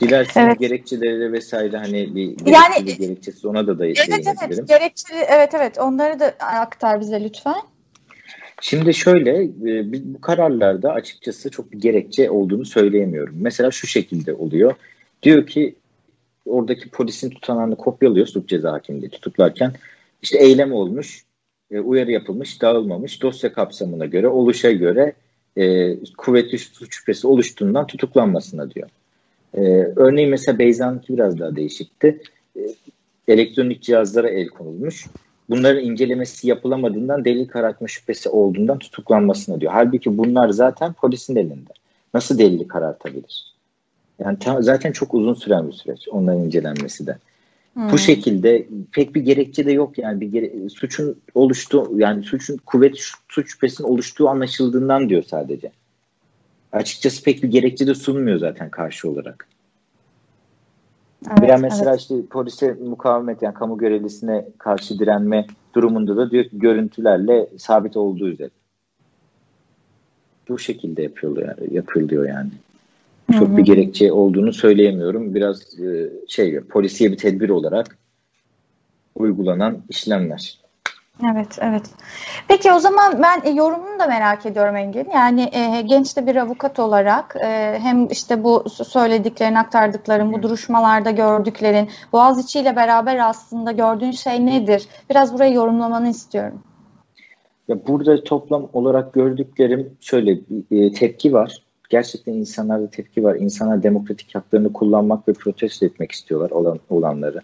Dilerseniz 0.00 0.48
evet. 0.48 0.58
gerekçeleri 0.58 1.32
vesaire 1.32 1.76
hani 1.76 2.14
bir 2.14 2.36
gerekçeli 2.36 2.90
yani, 2.90 2.98
gerekçesi 2.98 3.48
ona 3.48 3.66
da 3.66 3.78
da 3.78 3.86
evet, 3.86 4.08
evet, 4.08 4.68
gerekçeli, 4.68 5.18
evet 5.28 5.54
evet 5.54 5.78
onları 5.78 6.20
da 6.20 6.34
aktar 6.40 7.00
bize 7.00 7.24
lütfen. 7.24 7.62
Şimdi 8.60 8.94
şöyle 8.94 9.42
e, 9.44 9.92
bu 10.14 10.20
kararlarda 10.20 10.92
açıkçası 10.92 11.50
çok 11.50 11.72
bir 11.72 11.80
gerekçe 11.80 12.30
olduğunu 12.30 12.64
söyleyemiyorum. 12.64 13.34
Mesela 13.40 13.70
şu 13.70 13.86
şekilde 13.86 14.34
oluyor. 14.34 14.74
Diyor 15.22 15.46
ki 15.46 15.74
oradaki 16.46 16.90
polisin 16.90 17.30
tutanağını 17.30 17.76
kopyalıyor 17.76 18.26
suç 18.26 18.48
ceza 18.48 18.72
hakimliği 18.72 19.10
tutuklarken. 19.10 19.72
İşte 20.22 20.38
eylem 20.38 20.72
olmuş, 20.72 21.24
e, 21.70 21.80
uyarı 21.80 22.10
yapılmış, 22.10 22.62
dağılmamış. 22.62 23.22
Dosya 23.22 23.52
kapsamına 23.52 24.06
göre, 24.06 24.28
oluşa 24.28 24.72
göre 24.72 25.12
e, 25.56 25.96
kuvvetli 26.16 26.58
suç 26.58 26.96
şüphesi 26.96 27.26
oluştuğundan 27.26 27.86
tutuklanmasına 27.86 28.70
diyor. 28.70 28.88
E, 29.54 29.60
örneğin 29.96 30.30
mesela 30.30 30.58
Beyza'nınki 30.58 31.14
biraz 31.14 31.38
daha 31.38 31.56
değişikti. 31.56 32.22
E, 32.56 32.60
elektronik 33.28 33.82
cihazlara 33.82 34.28
el 34.30 34.48
konulmuş. 34.48 35.06
Bunların 35.50 35.84
incelemesi 35.84 36.48
yapılamadığından 36.48 37.24
delil 37.24 37.48
karartma 37.48 37.88
şüphesi 37.88 38.28
olduğundan 38.28 38.78
tutuklanmasına 38.78 39.60
diyor. 39.60 39.72
Halbuki 39.72 40.18
bunlar 40.18 40.48
zaten 40.50 40.92
polisin 40.92 41.36
elinde. 41.36 41.70
Nasıl 42.14 42.38
delili 42.38 42.68
karartabilir? 42.68 43.51
Yani 44.18 44.38
ta, 44.38 44.62
zaten 44.62 44.92
çok 44.92 45.14
uzun 45.14 45.34
süren 45.34 45.68
bir 45.68 45.72
süreç 45.72 46.08
onların 46.08 46.44
incelenmesi 46.44 47.06
de. 47.06 47.18
Hmm. 47.74 47.92
Bu 47.92 47.98
şekilde 47.98 48.66
pek 48.92 49.14
bir 49.14 49.20
gerekçe 49.20 49.66
de 49.66 49.72
yok 49.72 49.98
yani 49.98 50.20
bir 50.20 50.26
gere- 50.32 50.68
suçun 50.68 51.16
oluştuğu 51.34 51.92
yani 51.96 52.22
suçun 52.22 52.56
kuvvet 52.56 52.98
suç 53.28 53.50
şüphesinin 53.52 53.88
oluştuğu 53.88 54.28
anlaşıldığından 54.28 55.08
diyor 55.08 55.22
sadece. 55.22 55.72
Açıkçası 56.72 57.22
pek 57.22 57.42
bir 57.42 57.48
gerekçe 57.48 57.86
de 57.86 57.94
sunmuyor 57.94 58.38
zaten 58.38 58.70
karşı 58.70 59.10
olarak. 59.10 59.48
Evet, 61.30 61.42
Veya 61.42 61.56
mesela 61.56 61.90
evet. 61.90 62.00
işte 62.00 62.14
polise 62.30 62.72
mukavemet 62.72 63.42
yani 63.42 63.54
kamu 63.54 63.78
görevlisine 63.78 64.46
karşı 64.58 64.98
direnme 64.98 65.46
durumunda 65.74 66.16
da 66.16 66.30
diyor 66.30 66.44
ki 66.44 66.58
görüntülerle 66.58 67.48
sabit 67.58 67.96
olduğu 67.96 68.28
üzere. 68.28 68.50
Bu 70.48 70.58
şekilde 70.58 71.02
yapılıyor, 71.02 71.54
yapılıyor 71.70 72.28
yani. 72.28 72.50
Çok 73.32 73.48
Hı-hı. 73.48 73.56
bir 73.56 73.62
gerekçe 73.62 74.12
olduğunu 74.12 74.52
söyleyemiyorum. 74.52 75.34
Biraz 75.34 75.80
e, 75.80 76.10
şey 76.28 76.60
polisiye 76.60 77.12
bir 77.12 77.16
tedbir 77.16 77.48
olarak 77.48 77.98
uygulanan 79.14 79.82
işlemler. 79.88 80.62
Evet, 81.32 81.58
evet. 81.60 81.82
Peki 82.48 82.72
o 82.72 82.78
zaman 82.78 83.22
ben 83.22 83.50
e, 83.50 83.50
yorumunu 83.50 83.98
da 83.98 84.06
merak 84.06 84.46
ediyorum 84.46 84.76
Engin. 84.76 85.08
Yani 85.14 85.50
e, 85.52 85.82
genç 85.82 86.16
de 86.16 86.26
bir 86.26 86.36
avukat 86.36 86.78
olarak 86.78 87.36
e, 87.44 87.78
hem 87.82 88.06
işte 88.06 88.44
bu 88.44 88.64
söylediklerin, 88.70 89.54
aktardıkların, 89.54 90.32
bu 90.32 90.42
duruşmalarda 90.42 91.10
gördüklerin, 91.10 91.88
Boğaziçi 92.12 92.60
ile 92.60 92.76
beraber 92.76 93.28
aslında 93.28 93.72
gördüğün 93.72 94.10
şey 94.10 94.46
nedir? 94.46 94.88
Biraz 95.10 95.34
burayı 95.34 95.54
yorumlamanı 95.54 96.08
istiyorum. 96.08 96.62
Ya 97.68 97.86
burada 97.86 98.24
toplam 98.24 98.68
olarak 98.72 99.12
gördüklerim 99.12 99.96
şöyle 100.00 100.40
e, 100.70 100.92
tepki 100.92 101.32
var. 101.32 101.61
Gerçekten 101.92 102.32
insanlarda 102.32 102.90
tepki 102.90 103.24
var. 103.24 103.36
İnsanlar 103.36 103.82
demokratik 103.82 104.34
haklarını 104.34 104.72
kullanmak 104.72 105.28
ve 105.28 105.32
protesto 105.32 105.86
etmek 105.86 106.12
istiyorlar 106.12 106.50
olan, 106.50 106.80
olanları. 106.90 107.40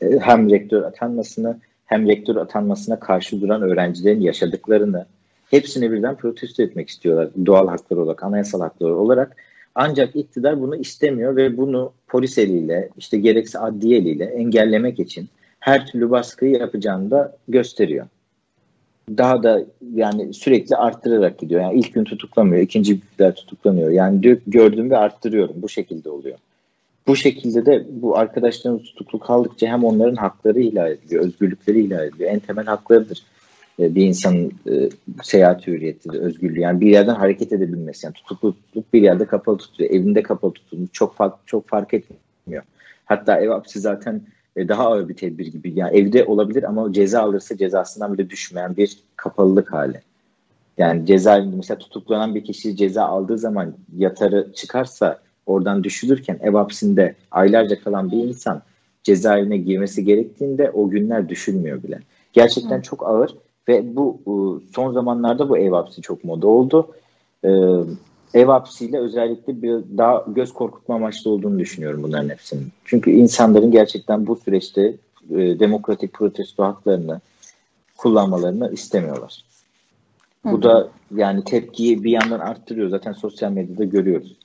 E, 0.00 0.18
hem 0.18 0.50
rektör 0.50 0.82
atanmasını 0.82 1.58
hem 1.86 2.08
rektör 2.08 2.36
atanmasına 2.36 3.00
karşı 3.00 3.40
duran 3.40 3.62
öğrencilerin 3.62 4.20
yaşadıklarını 4.20 5.06
hepsini 5.50 5.92
birden 5.92 6.16
protesto 6.16 6.62
etmek 6.62 6.88
istiyorlar. 6.88 7.30
Doğal 7.46 7.68
haklar 7.68 7.96
olarak, 7.96 8.22
anayasal 8.22 8.60
haklar 8.60 8.90
olarak. 8.90 9.36
Ancak 9.74 10.16
iktidar 10.16 10.60
bunu 10.60 10.76
istemiyor 10.76 11.36
ve 11.36 11.56
bunu 11.56 11.92
polis 12.08 12.38
eliyle, 12.38 12.88
işte 12.96 13.18
gerekse 13.18 13.58
adliye 13.58 13.98
eliyle 13.98 14.24
engellemek 14.24 15.00
için 15.00 15.28
her 15.60 15.86
türlü 15.86 16.10
baskıyı 16.10 16.52
yapacağını 16.52 17.10
da 17.10 17.36
gösteriyor. 17.48 18.06
Daha 19.08 19.42
da 19.42 19.64
yani 19.94 20.34
sürekli 20.34 20.76
arttırarak 20.76 21.38
gidiyor. 21.38 21.60
Yani 21.60 21.78
ilk 21.78 21.94
gün 21.94 22.04
tutuklamıyor, 22.04 22.62
ikinci 22.62 23.00
gün 23.18 23.30
tutuklanıyor. 23.30 23.90
Yani 23.90 24.22
diyor, 24.22 24.38
gördüm 24.46 24.90
ve 24.90 24.96
arttırıyorum. 24.96 25.54
Bu 25.56 25.68
şekilde 25.68 26.10
oluyor. 26.10 26.38
Bu 27.06 27.16
şekilde 27.16 27.66
de 27.66 27.86
bu 27.90 28.18
arkadaşlarımız 28.18 28.82
tutuklu 28.82 29.18
kaldıkça 29.18 29.66
hem 29.66 29.84
onların 29.84 30.16
hakları 30.16 30.60
ihlal 30.60 30.90
ediliyor, 30.90 31.24
özgürlükleri 31.24 31.84
ihlal 31.84 32.06
ediliyor. 32.06 32.30
En 32.30 32.38
temel 32.38 32.66
haklarıdır 32.66 33.22
e, 33.78 33.94
bir 33.94 34.06
insanın 34.06 34.52
e, 34.70 34.88
seyahat 35.22 35.66
hürriyetidir, 35.66 36.18
özgürlüğü. 36.18 36.60
Yani 36.60 36.80
bir 36.80 36.90
yerden 36.90 37.14
hareket 37.14 37.52
edebilmesi. 37.52 38.06
Yani 38.06 38.14
tutukluluk 38.14 38.92
bir 38.92 39.02
yerde 39.02 39.24
kapalı 39.24 39.58
tutuyor. 39.58 39.90
Evinde 39.90 40.22
kapalı 40.22 40.52
tutulmuş. 40.52 40.90
Çok 40.92 41.14
fark, 41.16 41.34
çok 41.46 41.68
fark 41.68 41.94
etmiyor. 41.94 42.62
Hatta 43.04 43.40
ev 43.40 43.48
hapsi 43.48 43.80
zaten 43.80 44.22
e, 44.56 44.68
daha 44.68 44.86
ağır 44.86 45.08
bir 45.08 45.14
tedbir 45.14 45.46
gibi. 45.46 45.72
Yani 45.74 45.96
evde 45.96 46.24
olabilir 46.24 46.62
ama 46.62 46.92
ceza 46.92 47.22
alırsa 47.22 47.56
cezasından 47.56 48.14
bile 48.14 48.30
düşmeyen 48.30 48.76
bir 48.76 48.98
kapalılık 49.16 49.72
hali. 49.72 50.00
Yani 50.78 51.06
ceza 51.06 51.44
mesela 51.56 51.78
tutuklanan 51.78 52.34
bir 52.34 52.44
kişi 52.44 52.76
ceza 52.76 53.04
aldığı 53.04 53.38
zaman 53.38 53.74
yatarı 53.96 54.52
çıkarsa 54.54 55.18
oradan 55.46 55.84
düşülürken 55.84 56.38
ev 56.42 56.54
hapsinde 56.54 57.14
aylarca 57.30 57.80
kalan 57.80 58.10
bir 58.10 58.16
insan 58.16 58.62
cezaevine 59.02 59.56
girmesi 59.56 60.04
gerektiğinde 60.04 60.70
o 60.70 60.88
günler 60.88 61.28
düşülmüyor 61.28 61.82
bile. 61.82 62.00
Gerçekten 62.32 62.78
Hı. 62.78 62.82
çok 62.82 63.06
ağır 63.06 63.34
ve 63.68 63.96
bu 63.96 64.18
e, 64.26 64.32
son 64.74 64.92
zamanlarda 64.92 65.48
bu 65.48 65.58
ev 65.58 65.72
hapsi 65.72 66.02
çok 66.02 66.24
moda 66.24 66.46
oldu. 66.46 66.88
Ee, 67.44 67.48
ev 68.34 68.46
hapsiyle 68.46 68.98
özellikle 68.98 69.62
bir 69.62 69.98
daha 69.98 70.24
göz 70.26 70.52
korkutma 70.52 70.94
amaçlı 70.94 71.30
olduğunu 71.30 71.58
düşünüyorum 71.58 72.02
bunların 72.02 72.28
hepsinin. 72.28 72.68
Çünkü 72.84 73.10
insanların 73.10 73.70
gerçekten 73.70 74.26
bu 74.26 74.36
süreçte 74.36 74.94
e, 75.30 75.36
demokratik 75.36 76.12
protesto 76.12 76.64
haklarını 76.64 77.20
kullanmalarını 77.96 78.72
istemiyorlar. 78.72 79.44
Hı. 80.42 80.52
Bu 80.52 80.62
da 80.62 80.88
yani 81.16 81.44
tepkiyi 81.44 82.04
bir 82.04 82.10
yandan 82.10 82.40
arttırıyor. 82.40 82.88
Zaten 82.88 83.12
sosyal 83.12 83.52
medyada 83.52 83.84
görüyoruz 83.84 84.36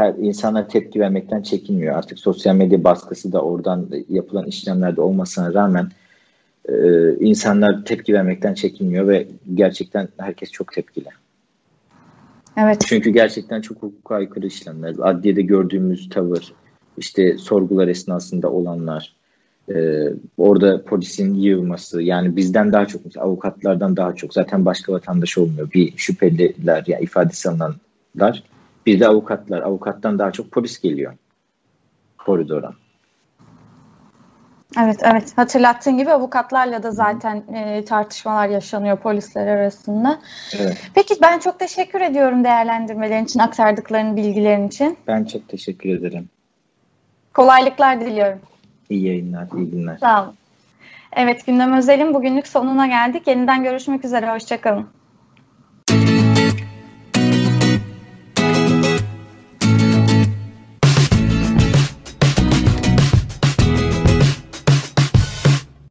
her 0.00 0.14
insanlar 0.14 0.68
tepki 0.68 1.00
vermekten 1.00 1.42
çekinmiyor. 1.42 1.96
Artık 1.96 2.18
sosyal 2.18 2.54
medya 2.54 2.84
baskısı 2.84 3.32
da 3.32 3.42
oradan 3.42 3.88
yapılan 4.08 4.46
işlemlerde 4.46 5.00
olmasına 5.00 5.54
rağmen 5.54 5.88
e, 6.68 6.74
insanlar 7.14 7.84
tepki 7.84 8.14
vermekten 8.14 8.54
çekinmiyor 8.54 9.08
ve 9.08 9.26
gerçekten 9.54 10.08
herkes 10.18 10.50
çok 10.50 10.72
tepkili. 10.72 11.08
Evet. 12.62 12.80
Çünkü 12.86 13.10
gerçekten 13.10 13.60
çok 13.60 13.82
hukuka 13.82 14.14
aykırı 14.14 14.46
işlemler. 14.46 14.94
Adliyede 14.98 15.42
gördüğümüz 15.42 16.08
tavır, 16.08 16.52
işte 16.98 17.38
sorgular 17.38 17.88
esnasında 17.88 18.50
olanlar, 18.50 19.16
e, 19.74 20.04
orada 20.38 20.84
polisin 20.84 21.34
yığılması, 21.34 22.02
yani 22.02 22.36
bizden 22.36 22.72
daha 22.72 22.86
çok, 22.86 23.02
avukatlardan 23.18 23.96
daha 23.96 24.14
çok, 24.14 24.34
zaten 24.34 24.64
başka 24.64 24.92
vatandaş 24.92 25.38
olmuyor. 25.38 25.70
Bir 25.74 25.92
şüpheliler, 25.96 26.84
yani 26.86 27.04
ifadesi 27.04 27.48
alınanlar 27.48 28.42
bir 28.86 29.00
de 29.00 29.08
avukatlar. 29.08 29.62
Avukattan 29.62 30.18
daha 30.18 30.32
çok 30.32 30.50
polis 30.50 30.80
geliyor 30.80 31.12
koridora. 32.18 32.72
Evet, 34.84 35.00
evet. 35.02 35.38
Hatırlattığın 35.38 35.98
gibi 35.98 36.12
avukatlarla 36.12 36.82
da 36.82 36.90
zaten 36.90 37.36
e, 37.54 37.84
tartışmalar 37.84 38.48
yaşanıyor 38.48 38.96
polisler 38.96 39.46
arasında. 39.46 40.18
Evet. 40.58 40.90
Peki 40.94 41.14
ben 41.22 41.38
çok 41.38 41.58
teşekkür 41.58 42.00
ediyorum 42.00 42.44
değerlendirmelerin 42.44 43.24
için, 43.24 43.40
aktardıkların 43.40 44.16
bilgilerin 44.16 44.68
için. 44.68 44.98
Ben 45.06 45.24
çok 45.24 45.48
teşekkür 45.48 45.88
ederim. 45.98 46.28
Kolaylıklar 47.34 48.00
diliyorum. 48.00 48.40
İyi 48.90 49.06
yayınlar, 49.06 49.46
iyi 49.56 49.70
günler. 49.70 49.98
Sağ 49.98 50.24
olun. 50.24 50.34
Evet, 51.12 51.46
gündem 51.46 51.72
özelin 51.72 52.14
bugünlük 52.14 52.46
sonuna 52.46 52.86
geldik. 52.86 53.26
Yeniden 53.26 53.62
görüşmek 53.62 54.04
üzere, 54.04 54.30
hoşçakalın. 54.30 54.86